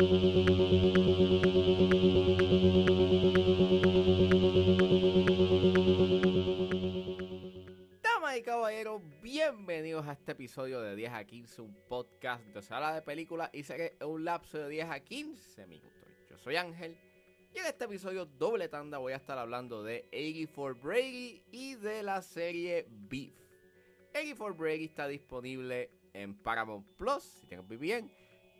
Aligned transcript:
Damas 0.00 0.12
y 8.36 8.42
caballeros, 8.44 9.02
bienvenidos 9.20 10.06
a 10.06 10.12
este 10.12 10.30
episodio 10.32 10.80
de 10.80 10.94
10 10.94 11.12
a 11.12 11.24
15, 11.24 11.62
un 11.62 11.74
podcast 11.88 12.44
de 12.44 12.62
sala 12.62 12.94
de 12.94 13.02
películas 13.02 13.50
y 13.52 13.64
series 13.64 13.94
en 13.98 14.06
un 14.06 14.24
lapso 14.24 14.58
de 14.58 14.68
10 14.68 14.88
a 14.88 15.00
15 15.00 15.66
minutos. 15.66 15.90
Yo 16.30 16.38
soy 16.38 16.54
Ángel 16.54 16.96
y 17.52 17.58
en 17.58 17.66
este 17.66 17.86
episodio 17.86 18.24
doble 18.24 18.68
tanda 18.68 18.98
voy 18.98 19.14
a 19.14 19.16
estar 19.16 19.36
hablando 19.36 19.82
de 19.82 20.04
84 20.12 20.80
Brady 20.80 21.42
y 21.50 21.74
de 21.74 22.04
la 22.04 22.22
serie 22.22 22.86
Beef. 22.88 23.34
84 24.10 24.54
Brady 24.54 24.84
está 24.84 25.08
disponible 25.08 25.90
en 26.12 26.40
Paramount 26.40 26.86
Plus, 26.96 27.24
si 27.24 27.48
tienes 27.48 27.66
VPN, 27.66 28.08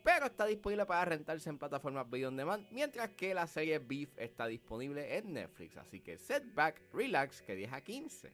pero 0.03 0.27
está 0.27 0.47
disponible 0.47 0.87
para 0.87 1.05
rentarse 1.05 1.51
en 1.51 1.59
plataformas 1.59 2.09
video 2.11 2.29
on 2.29 2.37
demand, 2.37 2.67
mientras 2.71 3.11
que 3.11 3.35
la 3.35 3.47
serie 3.47 3.79
Beef 3.79 4.11
está 4.19 4.47
disponible 4.47 5.17
en 5.17 5.33
Netflix. 5.33 5.77
Así 5.77 6.01
que 6.01 6.19
setback, 6.19 6.81
relax, 6.93 7.43
que 7.43 7.55
10 7.55 7.73
a 7.73 7.81
15 7.81 8.33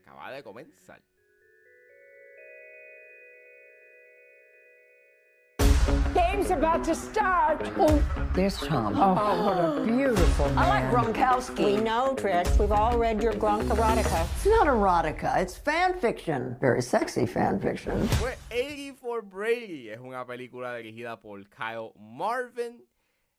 acaba 0.00 0.30
de 0.30 0.42
comenzar. 0.42 1.02
Game's 6.32 6.50
about 6.50 6.82
to 6.84 6.94
start. 6.94 7.60
Oh, 7.76 8.02
there's 8.32 8.56
Tom. 8.56 8.94
Oh, 8.96 9.12
what 9.44 9.58
a 9.58 9.84
beautiful 9.84 10.46
man. 10.46 10.58
I 10.58 10.68
like 10.68 10.84
Gronkowski. 10.90 11.76
We 11.76 11.76
know, 11.76 12.14
Trish. 12.16 12.58
We've 12.58 12.72
all 12.72 12.96
read 12.96 13.22
your 13.22 13.34
Gronk 13.34 13.64
erotica. 13.64 14.24
It's 14.36 14.46
not 14.46 14.66
erotica. 14.66 15.36
It's 15.36 15.58
fan 15.58 15.92
fiction. 16.00 16.56
Very 16.58 16.80
sexy 16.80 17.26
fan 17.26 17.60
fiction. 17.60 18.08
Pues 18.18 18.38
84 18.50 19.22
Brady 19.22 19.90
es 19.90 20.00
una 20.00 20.24
película 20.24 20.74
dirigida 20.74 21.20
por 21.20 21.38
Kyle 21.50 21.92
Marvin 22.00 22.82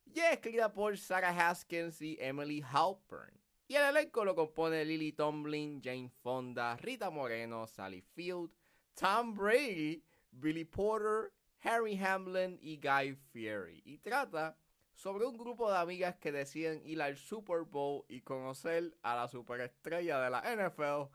y 0.06 0.20
es 0.20 0.34
escrita 0.34 0.72
por 0.72 0.96
Sarah 0.96 1.34
Haskins 1.34 2.00
y 2.00 2.16
Emily 2.22 2.62
Halpern. 2.62 3.34
Y 3.68 3.76
el 3.76 3.86
elenco 3.90 4.24
lo 4.24 4.36
compone 4.36 4.86
Lily 4.86 5.14
Tomlin, 5.14 5.82
Jane 5.84 6.12
Fonda, 6.22 6.78
Rita 6.78 7.10
Moreno, 7.10 7.66
Sally 7.66 8.04
Field, 8.14 8.52
Tom 8.96 9.34
Brady, 9.34 10.04
Billy 10.32 10.64
Porter, 10.64 11.32
Harry 11.64 11.98
Hamlin 11.98 12.60
y 12.62 12.78
Guy 12.78 13.16
Fieri. 13.32 13.82
Y 13.86 13.98
trata 14.00 14.58
sobre 14.94 15.26
un 15.26 15.38
grupo 15.38 15.72
de 15.72 15.78
amigas 15.78 16.16
que 16.18 16.32
deciden 16.32 16.82
ir 16.86 17.02
al 17.02 17.18
Super 17.18 17.64
Bowl 17.64 18.06
y 18.08 18.22
conocer 18.22 18.98
a 19.02 19.16
la 19.16 19.28
superestrella 19.28 20.20
de 20.20 20.30
la 20.30 20.42
NFL, 20.56 21.12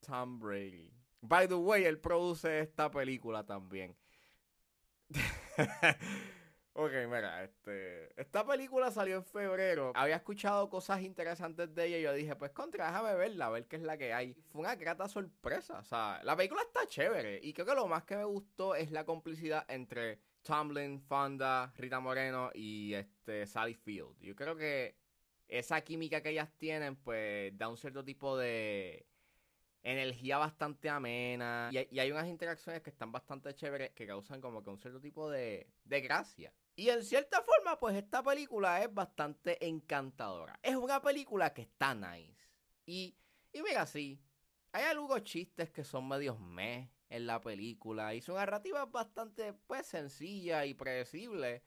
Tom 0.00 0.38
Brady. 0.38 0.92
By 1.20 1.48
the 1.48 1.54
way, 1.54 1.84
él 1.84 1.98
produce 1.98 2.60
esta 2.60 2.90
película 2.90 3.44
también. 3.44 3.96
ok, 6.74 6.92
mira, 7.06 7.42
este, 7.44 8.20
esta 8.20 8.46
película 8.46 8.90
salió 8.90 9.16
en 9.16 9.24
febrero. 9.24 9.92
Había 9.94 10.16
escuchado 10.16 10.68
cosas 10.68 11.02
interesantes 11.02 11.74
de 11.74 11.86
ella 11.86 11.98
y 11.98 12.02
yo 12.02 12.12
dije, 12.12 12.36
pues 12.36 12.50
contra, 12.52 12.86
déjame 12.86 13.14
verla, 13.14 13.46
a 13.46 13.50
ver 13.50 13.66
qué 13.66 13.76
es 13.76 13.82
la 13.82 13.96
que 13.96 14.12
hay. 14.12 14.34
Fue 14.52 14.60
una 14.60 14.74
grata 14.76 15.08
sorpresa. 15.08 15.78
O 15.78 15.84
sea, 15.84 16.20
la 16.24 16.36
película 16.36 16.62
está 16.62 16.86
chévere. 16.86 17.40
Y 17.42 17.52
creo 17.52 17.66
que 17.66 17.74
lo 17.74 17.86
más 17.86 18.04
que 18.04 18.16
me 18.16 18.24
gustó 18.24 18.74
es 18.74 18.90
la 18.90 19.04
complicidad 19.04 19.64
entre 19.68 20.20
Tomlin, 20.42 21.00
Fonda, 21.00 21.72
Rita 21.76 22.00
Moreno 22.00 22.50
y 22.54 22.94
este 22.94 23.46
Sally 23.46 23.74
Field. 23.74 24.18
Yo 24.20 24.36
creo 24.36 24.56
que 24.56 24.96
esa 25.48 25.80
química 25.82 26.20
que 26.22 26.30
ellas 26.30 26.50
tienen, 26.58 26.96
pues, 26.96 27.56
da 27.56 27.68
un 27.68 27.76
cierto 27.76 28.04
tipo 28.04 28.36
de 28.36 29.06
energía 29.82 30.38
bastante 30.38 30.88
amena. 30.88 31.68
Y, 31.70 31.98
hay- 31.98 32.10
unas 32.10 32.26
interacciones 32.26 32.82
que 32.82 32.90
están 32.90 33.12
bastante 33.12 33.54
chéveres 33.54 33.90
que 33.92 34.06
causan 34.06 34.40
como 34.40 34.62
que 34.62 34.70
un 34.70 34.78
cierto 34.78 35.00
tipo 35.00 35.30
de, 35.30 35.68
de 35.84 36.00
gracia. 36.00 36.52
Y 36.76 36.88
en 36.88 37.04
cierta 37.04 37.42
forma, 37.42 37.78
pues 37.78 37.96
esta 37.96 38.22
película 38.22 38.82
es 38.82 38.92
bastante 38.92 39.64
encantadora. 39.64 40.58
Es 40.62 40.74
una 40.74 41.00
película 41.00 41.52
que 41.54 41.62
está 41.62 41.94
nice. 41.94 42.48
Y, 42.84 43.16
y 43.52 43.62
mira, 43.62 43.86
sí, 43.86 44.20
hay 44.72 44.84
algunos 44.84 45.22
chistes 45.22 45.70
que 45.70 45.84
son 45.84 46.08
medios 46.08 46.40
meh 46.40 46.90
en 47.08 47.26
la 47.28 47.40
película. 47.40 48.14
Y 48.14 48.20
su 48.20 48.34
narrativa 48.34 48.82
es 48.82 48.90
bastante, 48.90 49.52
pues, 49.52 49.86
sencilla 49.86 50.66
y 50.66 50.74
predecible. 50.74 51.62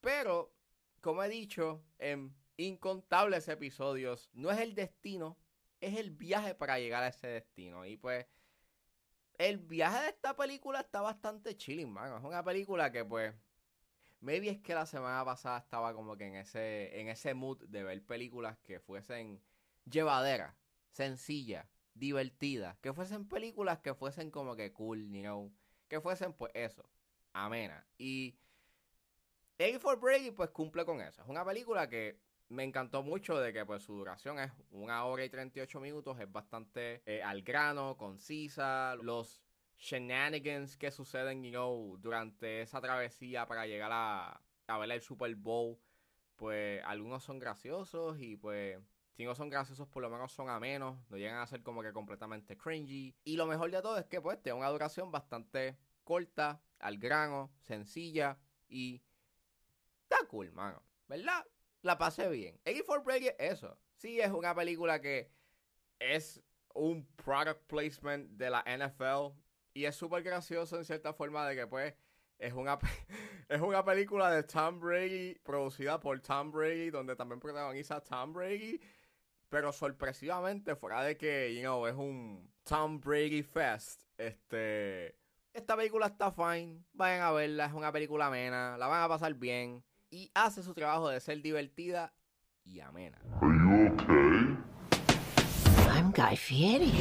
Pero, 0.00 0.54
como 1.00 1.22
he 1.22 1.28
dicho 1.30 1.82
en 1.98 2.36
incontables 2.58 3.48
episodios, 3.48 4.28
no 4.34 4.50
es 4.50 4.58
el 4.58 4.74
destino, 4.74 5.38
es 5.80 5.98
el 5.98 6.10
viaje 6.10 6.54
para 6.54 6.78
llegar 6.78 7.02
a 7.02 7.08
ese 7.08 7.28
destino. 7.28 7.86
Y 7.86 7.96
pues, 7.96 8.26
el 9.38 9.56
viaje 9.56 10.02
de 10.02 10.08
esta 10.10 10.36
película 10.36 10.80
está 10.80 11.00
bastante 11.00 11.56
chilling, 11.56 11.90
mano. 11.90 12.18
Es 12.18 12.24
una 12.24 12.44
película 12.44 12.92
que, 12.92 13.06
pues, 13.06 13.34
maybe 14.20 14.50
es 14.50 14.60
que 14.60 14.74
la 14.74 14.86
semana 14.86 15.24
pasada 15.24 15.58
estaba 15.58 15.94
como 15.94 16.16
que 16.16 16.26
en 16.26 16.36
ese, 16.36 17.00
en 17.00 17.08
ese 17.08 17.34
mood 17.34 17.64
de 17.66 17.82
ver 17.82 18.02
películas 18.04 18.58
que 18.58 18.80
fuesen 18.80 19.42
llevaderas, 19.84 20.54
sencillas, 20.90 21.66
divertidas. 21.94 22.76
Que 22.78 22.92
fuesen 22.92 23.28
películas 23.28 23.80
que 23.80 23.94
fuesen 23.94 24.30
como 24.30 24.56
que 24.56 24.72
cool, 24.72 25.08
you 25.10 25.22
know. 25.22 25.52
Que 25.88 26.00
fuesen, 26.00 26.32
pues, 26.32 26.52
eso, 26.54 26.88
amena. 27.32 27.86
Y. 27.98 28.36
84 29.58 30.00
Brady, 30.00 30.30
pues, 30.30 30.50
cumple 30.50 30.84
con 30.84 31.00
eso. 31.00 31.22
Es 31.22 31.28
una 31.28 31.44
película 31.44 31.88
que 31.88 32.18
me 32.50 32.64
encantó 32.64 33.02
mucho 33.02 33.38
de 33.38 33.52
que 33.52 33.64
pues 33.64 33.84
su 33.84 33.94
duración 33.94 34.38
es 34.40 34.50
una 34.72 35.04
hora 35.04 35.24
y 35.24 35.30
38 35.30 35.80
minutos, 35.80 36.18
es 36.18 36.30
bastante 36.30 37.00
eh, 37.06 37.22
al 37.22 37.42
grano, 37.42 37.96
concisa, 37.96 38.96
los 38.96 39.40
shenanigans 39.80 40.76
que 40.76 40.90
suceden, 40.90 41.42
you 41.42 41.50
know, 41.50 41.96
durante 41.98 42.62
esa 42.62 42.80
travesía 42.80 43.46
para 43.46 43.66
llegar 43.66 43.90
a, 43.92 44.40
a 44.66 44.78
ver 44.78 44.90
el 44.92 45.00
Super 45.00 45.34
Bowl, 45.34 45.78
pues 46.36 46.82
algunos 46.84 47.24
son 47.24 47.38
graciosos 47.38 48.20
y 48.20 48.36
pues 48.36 48.78
si 49.16 49.24
no 49.24 49.34
son 49.34 49.50
graciosos 49.50 49.88
por 49.88 50.02
lo 50.02 50.10
menos 50.10 50.32
son 50.32 50.48
amenos, 50.48 50.98
no 51.08 51.16
llegan 51.16 51.38
a 51.38 51.46
ser 51.46 51.62
como 51.62 51.82
que 51.82 51.92
completamente 51.92 52.56
cringy. 52.56 53.14
Y 53.24 53.36
lo 53.36 53.46
mejor 53.46 53.70
de 53.70 53.82
todo 53.82 53.98
es 53.98 54.06
que 54.06 54.20
pues 54.20 54.40
tiene 54.42 54.58
una 54.58 54.68
duración 54.68 55.10
bastante 55.10 55.76
corta, 56.04 56.62
al 56.78 56.98
grano, 56.98 57.50
sencilla 57.60 58.38
y 58.68 59.02
está 60.02 60.26
cool, 60.28 60.52
mano, 60.52 60.82
¿verdad? 61.08 61.44
la 61.82 61.98
pasé 61.98 62.28
bien. 62.28 62.58
84 62.66 63.04
Brady 63.04 63.28
es 63.28 63.34
eso. 63.38 63.78
Sí, 63.96 64.20
es 64.20 64.30
una 64.30 64.54
película 64.54 65.00
que 65.00 65.30
es 65.98 66.42
un 66.74 67.06
product 67.16 67.66
placement 67.66 68.30
de 68.32 68.50
la 68.50 68.64
NFL 68.64 69.36
y 69.74 69.84
es 69.84 69.96
súper 69.96 70.22
gracioso 70.22 70.76
en 70.76 70.84
cierta 70.84 71.12
forma 71.12 71.46
de 71.48 71.56
que 71.56 71.66
pues 71.66 71.94
es 72.38 72.52
una, 72.52 72.78
es 73.48 73.60
una 73.60 73.84
película 73.84 74.30
de 74.30 74.42
Tom 74.42 74.80
Brady 74.80 75.34
producida 75.42 76.00
por 76.00 76.20
Tom 76.20 76.50
Brady 76.50 76.90
donde 76.90 77.16
también 77.16 77.40
protagoniza 77.40 78.00
Tom 78.00 78.32
Brady 78.32 78.80
pero 79.48 79.72
sorpresivamente 79.72 80.76
fuera 80.76 81.02
de 81.02 81.16
que 81.16 81.54
you 81.54 81.60
know, 81.60 81.86
es 81.86 81.94
un 81.94 82.50
Tom 82.62 83.00
Brady 83.00 83.42
Fest 83.42 84.02
este 84.16 85.16
esta 85.52 85.76
película 85.76 86.06
está 86.06 86.30
fine 86.30 86.84
vayan 86.92 87.22
a 87.22 87.32
verla 87.32 87.66
es 87.66 87.72
una 87.72 87.92
película 87.92 88.26
amena 88.26 88.76
la 88.78 88.86
van 88.86 89.02
a 89.02 89.08
pasar 89.08 89.34
bien 89.34 89.82
y 90.10 90.30
hace 90.34 90.62
su 90.62 90.74
trabajo 90.74 91.08
de 91.08 91.20
ser 91.20 91.40
divertida 91.40 92.12
y 92.64 92.80
amena. 92.80 93.18
I'm 95.88 96.12
Guy 96.12 96.36
Fieri. 96.36 96.92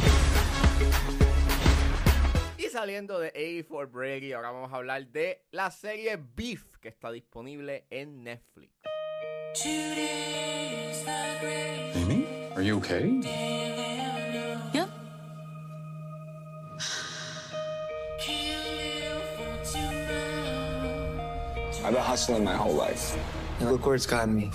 Y 2.69 2.71
saliendo 2.71 3.19
de 3.19 3.29
84 3.29 3.89
Brady, 3.89 4.33
ahora 4.33 4.51
vamos 4.51 4.71
a 4.71 4.75
hablar 4.75 5.07
de 5.07 5.43
la 5.49 5.71
serie 5.71 6.19
Beef 6.35 6.77
que 6.79 6.89
está 6.89 7.11
disponible 7.11 7.85
en 7.89 8.23
Netflix. 8.23 8.71
Amy, 11.95 12.27
are 12.55 12.61
you 12.63 12.77
okay? 12.77 13.21
Yep. 14.73 14.89
I've 21.83 21.93
been 21.93 22.03
hustling 22.03 22.43
my 22.43 22.53
whole 22.53 22.75
life. 22.75 23.17
Look 23.61 23.87
where 23.87 23.95
it's 23.95 24.05
gotten 24.05 24.35
me. 24.35 24.51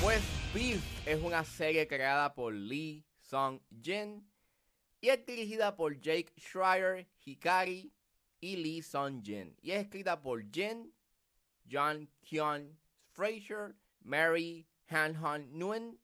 Pues 0.00 0.22
Beef 0.52 0.82
es 1.06 1.22
una 1.22 1.44
serie 1.44 1.86
creada 1.86 2.34
por 2.34 2.52
Lee 2.52 3.04
Sung 3.20 3.60
Jin 3.82 4.28
y 5.00 5.08
es 5.08 5.24
dirigida 5.24 5.74
por 5.76 6.00
Jake 6.00 6.32
Schreier, 6.38 7.06
Hikari 7.24 7.92
y 8.40 8.56
Lee 8.56 8.82
Sung 8.82 9.22
Jin. 9.22 9.56
Y 9.62 9.70
es 9.72 9.82
escrita 9.82 10.20
por 10.20 10.42
Jin, 10.50 10.92
John 11.70 12.10
Kyun 12.22 12.78
Fraser, 13.12 13.76
Mary 14.02 14.66
Han 14.88 15.14
Han 15.16 15.50
Nguyen, 15.52 15.98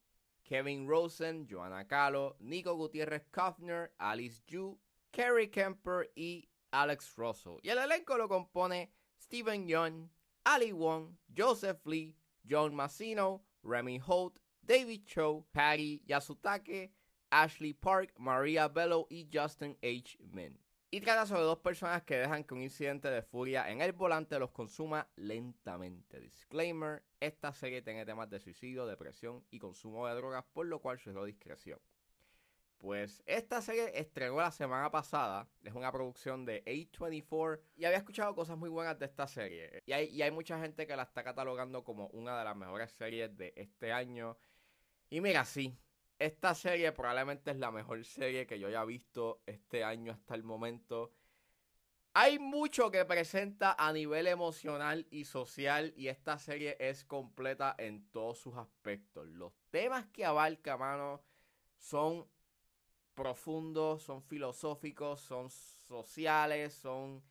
Kevin 0.44 0.88
Rosen, 0.88 1.46
Joanna 1.46 1.86
Calo, 1.86 2.36
Nico 2.40 2.74
Gutiérrez 2.74 3.24
Kufner, 3.30 3.92
Alice 3.98 4.42
Yu, 4.46 4.78
Kerry 5.12 5.48
Kemper 5.48 6.10
y 6.16 6.48
Alex 6.72 7.14
Russell. 7.16 7.58
Y 7.62 7.68
el 7.68 7.78
elenco 7.78 8.16
lo 8.16 8.28
compone 8.28 8.92
Steven 9.20 9.66
Yeun, 9.66 10.10
Ali 10.44 10.72
Wong, 10.72 11.16
Joseph 11.36 11.84
Lee, 11.84 12.16
John 12.48 12.74
Massino, 12.74 13.44
Remy 13.62 14.00
Holt, 14.06 14.38
David 14.62 15.02
Cho, 15.06 15.44
Patty 15.52 16.02
Yasutake, 16.06 16.90
Ashley 17.30 17.72
Park, 17.72 18.14
Maria 18.18 18.68
Bello 18.68 19.06
y 19.10 19.28
Justin 19.32 19.76
H. 19.82 20.18
Min. 20.32 20.58
Y 20.92 21.00
trata 21.00 21.24
sobre 21.24 21.42
dos 21.42 21.58
personas 21.58 22.02
que 22.02 22.16
dejan 22.16 22.42
que 22.42 22.54
un 22.54 22.62
incidente 22.62 23.08
de 23.08 23.22
furia 23.22 23.70
en 23.70 23.80
el 23.80 23.92
volante 23.92 24.38
los 24.40 24.50
consuma 24.50 25.08
lentamente. 25.14 26.18
Disclaimer, 26.18 27.04
esta 27.20 27.52
serie 27.52 27.80
tiene 27.80 28.04
temas 28.04 28.28
de 28.28 28.40
suicidio, 28.40 28.86
depresión 28.86 29.44
y 29.52 29.60
consumo 29.60 30.08
de 30.08 30.16
drogas, 30.16 30.44
por 30.52 30.66
lo 30.66 30.80
cual 30.80 30.98
sugiero 30.98 31.24
discreción. 31.24 31.78
Pues 32.80 33.22
esta 33.26 33.60
serie 33.60 33.92
estrenó 34.00 34.36
la 34.36 34.50
semana 34.50 34.90
pasada, 34.90 35.46
es 35.62 35.74
una 35.74 35.92
producción 35.92 36.46
de 36.46 36.64
A24 36.64 37.60
y 37.76 37.84
había 37.84 37.98
escuchado 37.98 38.34
cosas 38.34 38.56
muy 38.56 38.70
buenas 38.70 38.98
de 38.98 39.04
esta 39.04 39.28
serie. 39.28 39.82
Y 39.84 39.92
hay, 39.92 40.06
y 40.06 40.22
hay 40.22 40.30
mucha 40.30 40.58
gente 40.58 40.86
que 40.86 40.96
la 40.96 41.02
está 41.02 41.22
catalogando 41.22 41.84
como 41.84 42.06
una 42.08 42.38
de 42.38 42.44
las 42.44 42.56
mejores 42.56 42.90
series 42.92 43.36
de 43.36 43.52
este 43.54 43.92
año. 43.92 44.38
Y 45.10 45.20
mira, 45.20 45.44
sí, 45.44 45.78
esta 46.18 46.54
serie 46.54 46.90
probablemente 46.92 47.50
es 47.50 47.58
la 47.58 47.70
mejor 47.70 48.02
serie 48.02 48.46
que 48.46 48.58
yo 48.58 48.68
haya 48.68 48.82
visto 48.86 49.42
este 49.44 49.84
año 49.84 50.12
hasta 50.12 50.34
el 50.34 50.42
momento. 50.42 51.12
Hay 52.14 52.38
mucho 52.38 52.90
que 52.90 53.04
presenta 53.04 53.76
a 53.78 53.92
nivel 53.92 54.26
emocional 54.26 55.06
y 55.10 55.26
social 55.26 55.92
y 55.98 56.08
esta 56.08 56.38
serie 56.38 56.78
es 56.80 57.04
completa 57.04 57.74
en 57.76 58.10
todos 58.10 58.38
sus 58.38 58.56
aspectos. 58.56 59.28
Los 59.28 59.52
temas 59.68 60.06
que 60.06 60.24
abarca, 60.24 60.78
mano, 60.78 61.22
son 61.76 62.26
profundos, 63.20 64.02
son 64.02 64.22
filosóficos, 64.22 65.20
son 65.20 65.50
sociales, 65.50 66.72
son 66.72 67.22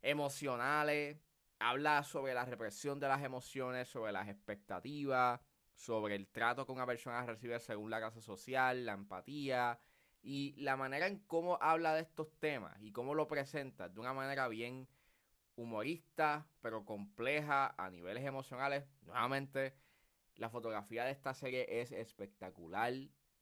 emocionales. 0.00 1.18
Habla 1.58 2.04
sobre 2.04 2.34
la 2.34 2.44
represión 2.44 3.00
de 3.00 3.08
las 3.08 3.20
emociones, 3.20 3.88
sobre 3.88 4.12
las 4.12 4.28
expectativas, 4.28 5.40
sobre 5.74 6.14
el 6.14 6.28
trato 6.28 6.64
que 6.64 6.70
una 6.70 6.86
persona 6.86 7.26
recibe 7.26 7.58
según 7.58 7.90
la 7.90 7.98
clase 7.98 8.22
social, 8.22 8.86
la 8.86 8.92
empatía 8.92 9.80
y 10.22 10.54
la 10.62 10.76
manera 10.76 11.08
en 11.08 11.18
cómo 11.26 11.58
habla 11.60 11.94
de 11.94 12.02
estos 12.02 12.32
temas 12.38 12.80
y 12.80 12.92
cómo 12.92 13.16
lo 13.16 13.26
presenta 13.26 13.88
de 13.88 13.98
una 13.98 14.12
manera 14.12 14.46
bien 14.46 14.86
humorista, 15.56 16.46
pero 16.60 16.84
compleja 16.84 17.74
a 17.76 17.90
niveles 17.90 18.24
emocionales. 18.24 18.84
Nuevamente, 19.02 19.74
la 20.36 20.48
fotografía 20.48 21.04
de 21.04 21.10
esta 21.10 21.34
serie 21.34 21.80
es 21.80 21.90
espectacular. 21.90 22.92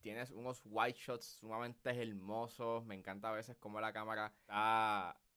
Tienes 0.03 0.31
unos 0.31 0.61
white 0.65 0.99
shots 0.99 1.25
sumamente 1.39 1.89
hermosos. 1.89 2.85
Me 2.85 2.93
encanta 2.93 3.29
a 3.29 3.31
veces 3.31 3.55
cómo 3.57 3.79
la 3.79 3.93
cámara 3.93 4.33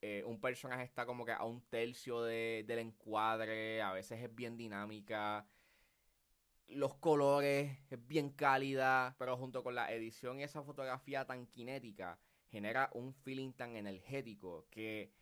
eh, 0.02 0.24
un 0.26 0.40
personaje 0.40 0.82
está 0.82 1.06
como 1.06 1.24
que 1.24 1.30
a 1.32 1.44
un 1.44 1.62
tercio 1.68 2.22
de- 2.22 2.64
del 2.66 2.80
encuadre. 2.80 3.80
A 3.80 3.92
veces 3.92 4.20
es 4.20 4.34
bien 4.34 4.56
dinámica. 4.56 5.46
Los 6.66 6.94
colores 6.96 7.78
es 7.90 8.06
bien 8.08 8.30
cálida. 8.30 9.14
Pero 9.18 9.36
junto 9.36 9.62
con 9.62 9.76
la 9.76 9.92
edición 9.92 10.40
y 10.40 10.42
esa 10.42 10.62
fotografía 10.64 11.24
tan 11.24 11.46
cinética, 11.46 12.18
genera 12.50 12.90
un 12.94 13.14
feeling 13.14 13.52
tan 13.52 13.76
energético 13.76 14.66
que 14.70 15.12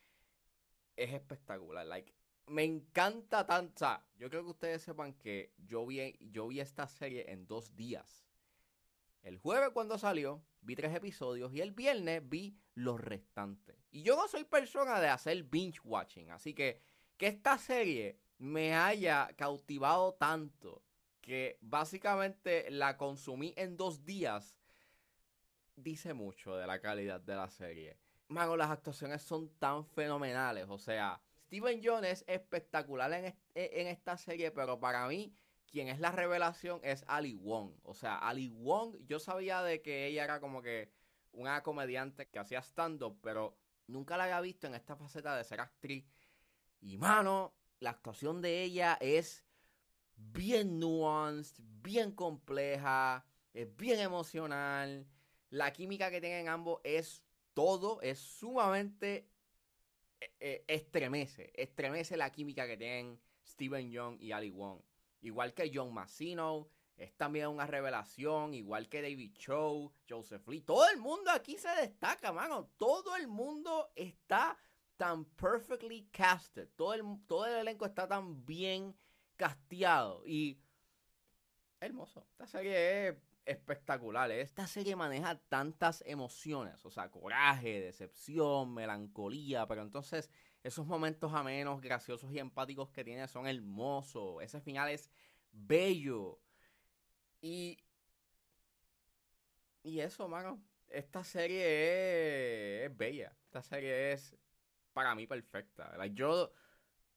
es 0.97 1.13
espectacular. 1.13 1.85
Like, 1.87 2.15
me 2.47 2.65
encanta 2.65 3.47
tanto. 3.47 3.87
Yo 4.17 4.31
creo 4.31 4.43
que 4.45 4.51
ustedes 4.53 4.83
sepan 4.83 5.13
que 5.15 5.53
yo 5.59 5.85
vi, 5.87 6.17
yo 6.33 6.49
vi 6.49 6.61
esta 6.61 6.89
serie 6.89 7.31
en 7.31 7.47
dos 7.47 7.77
días. 7.77 8.25
El 9.25 9.39
jueves 9.39 9.71
cuando 9.73 9.99
salió, 9.99 10.45
vi 10.61 10.77
tres 10.77 10.95
episodios 10.95 11.53
y 11.55 11.63
el 11.63 11.73
viernes 11.73 12.23
vi 12.29 12.59
los 12.75 13.01
restantes. 13.01 13.75
Y 13.91 14.03
yo 14.03 14.17
no 14.17 14.29
soy 14.29 14.45
persona 14.45 15.01
de 15.01 15.09
hacer 15.09 15.43
binge 15.45 15.81
watching, 15.83 16.31
así 16.31 16.55
que 16.55 16.83
que 17.17 17.29
esta 17.29 17.57
serie 17.57 18.19
me 18.39 18.75
haya 18.75 19.31
cautivado 19.37 20.15
tanto 20.15 20.83
que 21.23 21.59
básicamente 21.63 22.71
la 22.71 22.99
consumí 22.99 23.55
en 23.57 23.79
dos 23.79 24.05
días 24.05 24.59
dice 25.75 26.13
mucho 26.13 26.57
de 26.57 26.67
la 26.67 26.81
calidad 26.81 27.21
de 27.21 27.35
la 27.35 27.49
serie. 27.49 27.97
Mano, 28.29 28.59
las 28.59 28.71
actuaciones 28.71 29.23
son 29.23 29.49
tan 29.59 29.87
fenomenales, 29.87 30.67
o 30.69 30.79
sea, 30.79 31.21
Steven 31.47 31.81
Jones 31.83 32.11
es 32.11 32.25
espectacular 32.27 33.11
en, 33.13 33.35
en 33.55 33.87
esta 33.87 34.19
serie, 34.19 34.51
pero 34.51 34.79
para 34.79 35.07
mí 35.09 35.35
quien 35.75 35.89
es 35.89 35.99
la 35.99 36.13
revelación 36.13 36.81
es 36.85 37.05
Ali 37.09 37.35
Wong. 37.35 37.73
O 37.83 37.95
sea, 37.95 38.17
Ali 38.17 38.49
Wong, 38.49 38.97
yo 39.09 39.19
sabía 39.19 39.61
de 39.61 39.83
que 39.83 40.07
ella 40.07 40.23
era 40.23 40.39
como 40.39 40.63
que 40.63 40.93
una 41.33 41.65
comediante 41.65 42.29
que 42.29 42.39
hacía 42.39 42.61
stand-up, 42.63 43.19
pero 43.21 43.59
nunca 43.89 44.17
la 44.17 44.23
había 44.23 44.41
visto 44.41 44.69
en 44.69 44.77
esta 44.77 44.95
faceta 44.95 45.37
de 45.37 45.43
ser 45.43 45.59
actriz. 45.61 46.07
Y 46.81 46.97
mano, 46.97 47.57
la 47.81 47.91
actuación 47.91 48.41
de 48.41 48.63
ella 48.63 48.97
es 49.01 49.45
bien 50.15 50.79
nuanced, 50.79 51.57
bien 51.59 52.13
compleja, 52.13 53.27
es 53.53 53.77
bien 53.77 53.99
emocional. 53.99 55.09
La 55.51 55.73
química 55.73 56.09
que 56.09 56.21
tienen 56.21 56.49
ambos 56.49 56.83
es 56.85 57.25
todo, 57.53 58.01
es 58.01 58.21
sumamente 58.21 59.29
eh, 60.21 60.37
eh, 60.39 60.65
estremece, 60.69 61.51
estremece 61.57 62.17
la 62.17 62.31
química 62.31 62.65
que 62.69 62.77
tienen 62.77 63.21
Steven 63.45 63.91
Young 63.91 64.21
y 64.21 64.31
Ali 64.31 64.51
Wong. 64.51 64.81
Igual 65.25 65.55
que 65.55 65.71
John 65.75 65.93
Massino, 65.93 66.69
es 66.97 67.17
también 67.17 67.49
una 67.49 67.67
revelación, 67.67 68.55
igual 68.55 68.89
que 68.89 69.03
David 69.03 69.33
Cho, 69.37 69.93
Joseph 70.09 70.47
Lee. 70.49 70.61
Todo 70.61 70.89
el 70.89 70.99
mundo 70.99 71.31
aquí 71.31 71.57
se 71.59 71.69
destaca, 71.69 72.33
mano. 72.33 72.71
Todo 72.77 73.17
el 73.17 73.27
mundo 73.27 73.91
está 73.97 74.57
tan 74.97 75.25
perfectly 75.25 76.09
casted. 76.13 76.69
Todo 76.77 76.95
el, 76.95 77.03
todo 77.27 77.47
el 77.47 77.55
elenco 77.55 77.85
está 77.85 78.07
tan 78.07 78.45
bien 78.45 78.97
casteado. 79.37 80.23
Y 80.25 80.61
hermoso. 81.87 82.25
Esta 82.31 82.47
serie 82.47 83.09
es 83.09 83.17
espectacular. 83.45 84.31
Esta 84.31 84.67
serie 84.67 84.97
maneja 84.97 85.39
tantas 85.49 86.03
emociones. 86.07 86.85
O 86.85 86.91
sea, 86.91 87.11
coraje, 87.11 87.81
decepción, 87.81 88.75
melancolía. 88.75 89.67
Pero 89.67 89.83
entonces 89.83 90.31
esos 90.63 90.87
momentos 90.87 91.33
amenos, 91.33 91.81
graciosos 91.81 92.33
y 92.33 92.39
empáticos 92.39 92.91
que 92.91 93.05
tiene 93.05 93.29
son 93.29 93.47
hermosos. 93.47 94.43
Ese 94.43 94.61
final 94.61 94.91
es 94.91 95.11
bello. 95.53 96.41
Y. 97.41 97.79
Y 99.83 100.01
eso, 100.01 100.29
mano. 100.29 100.63
Esta 100.89 101.25
serie 101.25 102.85
es, 102.85 102.97
bella. 102.97 103.37
Esta 103.45 103.63
serie 103.63 104.13
es 104.13 104.37
para 104.93 105.15
mí 105.15 105.27
perfecta. 105.27 105.97
Like, 105.99 106.15
yo 106.15 106.53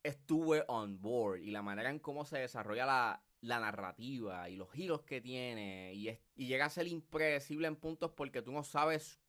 estuve 0.04 0.64
on 0.68 1.00
board 1.02 1.40
y 1.40 1.52
la 1.52 1.62
manera 1.62 1.90
en 1.90 2.00
cómo 2.00 2.26
se 2.26 2.40
desarrolla 2.40 2.86
la, 2.86 3.27
la 3.42 3.60
narrativa 3.60 4.50
y 4.50 4.56
los 4.56 4.72
giros 4.72 5.04
que 5.04 5.22
tiene 5.22 5.94
y, 5.94 6.10
es- 6.10 6.20
y 6.36 6.48
llega 6.48 6.66
a 6.66 6.70
ser 6.70 6.88
impredecible 6.88 7.68
en 7.68 7.76
puntos 7.76 8.12
porque 8.12 8.42
tú 8.42 8.52
no 8.52 8.64
sabes 8.64 9.20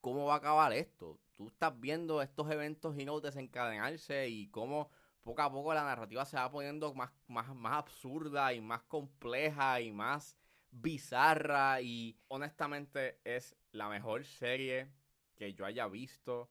cómo 0.00 0.26
va 0.26 0.34
a 0.34 0.36
acabar 0.38 0.72
esto. 0.72 1.18
Tú 1.36 1.48
estás 1.48 1.78
viendo 1.80 2.22
estos 2.22 2.50
eventos 2.50 2.98
y 2.98 3.04
no 3.04 3.20
desencadenarse 3.20 4.28
y 4.28 4.48
cómo 4.48 4.90
poco 5.22 5.42
a 5.42 5.52
poco 5.52 5.74
la 5.74 5.84
narrativa 5.84 6.24
se 6.24 6.36
va 6.36 6.50
poniendo 6.50 6.94
más, 6.94 7.12
más, 7.28 7.54
más 7.54 7.74
absurda 7.74 8.52
y 8.54 8.60
más 8.60 8.82
compleja 8.84 9.80
y 9.80 9.92
más 9.92 10.36
bizarra 10.70 11.80
y 11.82 12.18
honestamente 12.28 13.20
es 13.24 13.56
la 13.72 13.88
mejor 13.88 14.24
serie 14.24 14.90
que 15.36 15.54
yo 15.54 15.64
haya 15.66 15.86
visto 15.88 16.50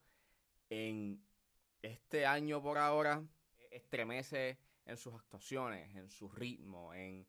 en 0.70 1.22
este 1.82 2.26
año 2.26 2.62
por 2.62 2.78
ahora. 2.78 3.24
Estremece 3.72 4.58
en 4.88 4.98
sus 4.98 5.14
actuaciones, 5.14 5.96
en 5.96 6.10
su 6.10 6.30
ritmo, 6.30 6.94
en, 6.94 7.28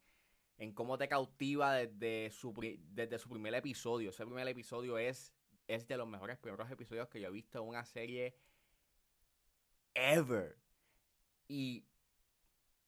en 0.57 0.73
cómo 0.73 0.97
te 0.97 1.09
cautiva 1.09 1.75
desde 1.75 2.31
su, 2.31 2.55
desde 2.93 3.19
su 3.19 3.29
primer 3.29 3.55
episodio. 3.55 4.11
Ese 4.11 4.25
primer 4.25 4.47
episodio 4.49 4.97
es, 4.97 5.35
es 5.67 5.87
de 5.87 5.97
los 5.97 6.09
mejores 6.09 6.39
primeros 6.39 6.71
episodios 6.71 7.09
que 7.09 7.21
yo 7.21 7.29
he 7.29 7.33
visto 7.33 7.61
en 7.61 7.69
una 7.69 7.85
serie 7.85 8.37
ever. 9.95 10.57
Y 11.49 11.85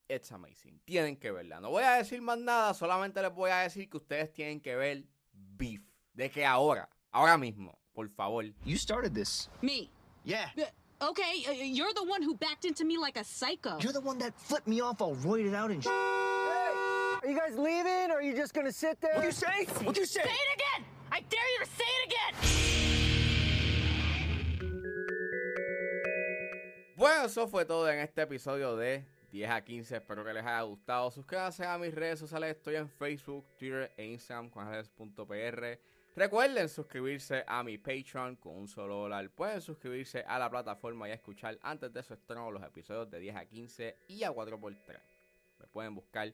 it's 0.07 0.31
amazing. 0.31 0.79
Tienen 0.85 1.17
que 1.17 1.31
verla. 1.31 1.59
No 1.59 1.69
voy 1.69 1.83
a 1.83 1.93
decir 1.93 2.21
más 2.21 2.37
nada, 2.37 2.73
solamente 2.73 3.21
les 3.21 3.33
voy 3.33 3.51
a 3.51 3.59
decir 3.59 3.89
que 3.89 3.97
ustedes 3.97 4.31
tienen 4.31 4.61
que 4.61 4.75
ver 4.75 5.05
Beef. 5.33 5.81
De 6.13 6.29
que 6.29 6.45
ahora, 6.45 6.89
ahora 7.11 7.37
mismo, 7.37 7.77
por 7.93 8.09
favor. 8.09 8.45
You 8.65 8.77
started 8.77 9.13
this. 9.13 9.49
Me. 9.61 9.89
Yeah. 10.23 10.53
Uh, 10.55 10.61
Okay, 11.01 11.45
uh, 11.49 11.51
you're 11.53 11.91
the 11.93 12.03
one 12.03 12.21
who 12.21 12.35
backed 12.35 12.63
into 12.63 12.85
me 12.85 12.95
like 12.97 13.17
a 13.17 13.23
psycho. 13.23 13.77
You're 13.79 13.91
the 13.91 14.01
one 14.01 14.19
that 14.19 14.39
flipped 14.39 14.67
me 14.67 14.81
off 14.81 15.01
all 15.01 15.15
roided 15.15 15.55
out 15.55 15.71
and 15.71 15.83
sh- 15.83 15.87
Are 15.87 17.27
you 17.27 17.35
guys 17.35 17.57
leaving 17.57 18.11
or 18.11 18.17
are 18.17 18.21
you 18.21 18.35
just 18.35 18.53
gonna 18.53 18.71
sit 18.71 19.01
there? 19.01 19.15
What'd 19.15 19.25
you 19.25 19.31
say? 19.31 19.65
What'd 19.83 19.97
you 19.97 20.05
say? 20.05 20.21
Say 20.21 20.29
it 20.29 20.55
again! 20.55 20.85
I 21.11 21.21
dare 21.21 21.49
you 21.53 21.59
to 21.65 21.71
say 21.71 21.85
it 21.87 22.07
again! 22.07 22.33
Bueno, 26.97 27.25
eso 27.25 27.47
fue 27.47 27.65
todo 27.65 27.89
en 27.89 27.97
este 27.99 28.21
episodio 28.21 28.75
de 28.75 29.03
10 29.31 29.49
a 29.49 29.61
15. 29.61 29.95
Espero 29.95 30.23
que 30.23 30.33
les 30.33 30.45
haya 30.45 30.61
gustado. 30.61 31.09
Suscríbanse 31.09 31.65
a 31.65 31.79
mis 31.79 31.95
redes 31.95 32.19
sociales. 32.19 32.57
Estoy 32.57 32.75
en 32.75 32.87
Facebook, 32.87 33.43
Twitter 33.57 33.91
e 33.97 34.05
Instagram 34.05 34.49
con. 34.51 34.67
Recuerden 36.13 36.67
suscribirse 36.67 37.45
a 37.47 37.63
mi 37.63 37.77
Patreon 37.77 38.35
con 38.35 38.57
un 38.57 38.67
solo 38.67 38.95
dólar. 38.97 39.29
Pueden 39.29 39.61
suscribirse 39.61 40.25
a 40.27 40.37
la 40.37 40.49
plataforma 40.49 41.07
y 41.07 41.13
escuchar 41.13 41.57
antes 41.61 41.93
de 41.93 42.03
su 42.03 42.13
estreno 42.13 42.51
los 42.51 42.61
episodios 42.63 43.09
de 43.09 43.19
10 43.19 43.35
a 43.37 43.45
15 43.45 43.97
y 44.09 44.23
a 44.23 44.31
4x3. 44.31 44.99
Me 45.59 45.67
pueden 45.67 45.95
buscar 45.95 46.33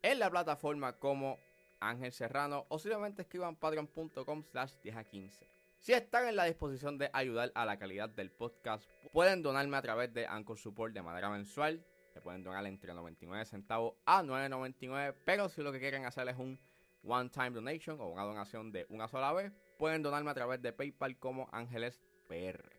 en 0.00 0.18
la 0.18 0.30
plataforma 0.30 0.94
como 0.94 1.38
Ángel 1.78 2.10
Serrano 2.10 2.64
o 2.70 2.78
simplemente 2.78 3.20
escriban 3.20 3.54
patreon.com 3.56 4.44
slash 4.50 4.72
10 4.82 4.96
a 4.96 5.04
15. 5.04 5.46
Si 5.78 5.92
están 5.92 6.26
en 6.26 6.36
la 6.36 6.44
disposición 6.44 6.96
de 6.96 7.10
ayudar 7.12 7.52
a 7.54 7.66
la 7.66 7.78
calidad 7.78 8.08
del 8.08 8.30
podcast, 8.30 8.88
pueden 9.12 9.42
donarme 9.42 9.76
a 9.76 9.82
través 9.82 10.12
de 10.14 10.26
Anchor 10.26 10.58
Support 10.58 10.94
de 10.94 11.02
manera 11.02 11.28
mensual. 11.28 11.84
Se 12.14 12.22
pueden 12.22 12.42
donar 12.42 12.64
entre 12.66 12.94
99 12.94 13.44
centavos 13.44 13.94
a 14.06 14.22
9.99, 14.22 15.14
pero 15.26 15.50
si 15.50 15.62
lo 15.62 15.70
que 15.70 15.80
quieren 15.80 16.06
hacer 16.06 16.26
es 16.28 16.36
un 16.38 16.58
one-time 17.02 17.50
donation 17.50 18.00
o 18.00 18.08
una 18.08 18.24
donación 18.24 18.72
de 18.72 18.86
una 18.88 19.08
sola 19.08 19.32
vez, 19.32 19.52
pueden 19.78 20.02
donarme 20.02 20.30
a 20.30 20.34
través 20.34 20.60
de 20.62 20.72
PayPal 20.72 21.18
como 21.18 21.48
Ángeles 21.52 22.00
PR. 22.28 22.70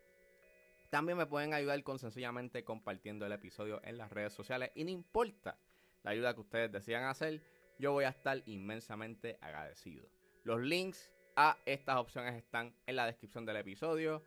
También 0.89 1.17
me 1.17 1.25
pueden 1.25 1.53
ayudar 1.53 1.81
con 1.83 1.99
sencillamente 1.99 2.63
compartiendo 2.63 3.25
el 3.25 3.31
episodio 3.31 3.79
en 3.83 3.97
las 3.97 4.11
redes 4.11 4.33
sociales 4.33 4.71
y 4.75 4.83
no 4.83 4.89
importa 4.89 5.57
la 6.03 6.11
ayuda 6.11 6.33
que 6.33 6.41
ustedes 6.41 6.71
decidan 6.71 7.03
hacer, 7.03 7.41
yo 7.77 7.91
voy 7.91 8.05
a 8.05 8.09
estar 8.09 8.41
inmensamente 8.45 9.37
agradecido. 9.41 10.07
Los 10.43 10.61
links 10.61 11.11
a 11.35 11.57
estas 11.65 11.97
opciones 11.97 12.35
están 12.35 12.73
en 12.85 12.95
la 12.95 13.05
descripción 13.05 13.45
del 13.45 13.57
episodio. 13.57 14.23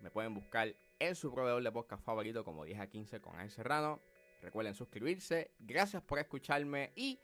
Me 0.00 0.10
pueden 0.10 0.34
buscar 0.34 0.74
en 0.98 1.14
su 1.14 1.32
proveedor 1.32 1.62
de 1.62 1.72
podcast 1.72 2.04
favorito 2.04 2.44
como 2.44 2.64
10 2.64 2.80
a 2.80 2.86
15 2.88 3.20
con 3.20 3.34
Ángel 3.36 3.50
Serrano. 3.50 4.00
Recuerden 4.42 4.74
suscribirse. 4.74 5.52
Gracias 5.58 6.02
por 6.02 6.18
escucharme 6.18 6.92
y 6.96 7.18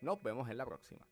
nos 0.00 0.22
vemos 0.22 0.50
en 0.50 0.58
la 0.58 0.66
próxima. 0.66 1.06